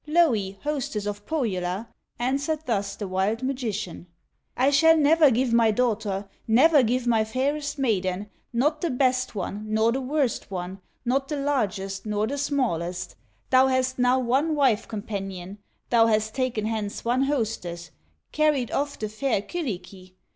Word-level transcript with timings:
Louhi, 0.07 0.57
hostess 0.63 1.05
of 1.05 1.27
Pohyola, 1.27 1.87
Answered 2.17 2.65
thus 2.65 2.95
the 2.95 3.07
wild 3.07 3.43
magician: 3.43 4.07
"I 4.57 4.71
shall 4.71 4.97
never 4.97 5.29
give 5.29 5.53
my 5.53 5.69
daughter, 5.69 6.27
Never 6.47 6.81
give 6.81 7.05
my 7.05 7.23
fairest 7.23 7.77
maiden, 7.77 8.31
Not 8.51 8.81
the 8.81 8.89
best 8.89 9.35
one, 9.35 9.63
nor 9.71 9.91
the 9.91 10.01
worst 10.01 10.49
one, 10.49 10.81
Not 11.05 11.27
the 11.27 11.35
largest, 11.37 12.07
nor 12.07 12.25
the 12.25 12.39
smallest; 12.39 13.15
Thou 13.51 13.67
hast 13.67 13.99
now 13.99 14.17
one 14.17 14.55
wife 14.55 14.87
companion, 14.87 15.59
Thou 15.91 16.07
has 16.07 16.31
taken 16.31 16.65
hence 16.65 17.05
one 17.05 17.25
hostess, 17.25 17.91
Carried 18.31 18.71
off 18.71 18.97
the 18.97 19.07
fair 19.07 19.39
Kyllikki." 19.43 20.15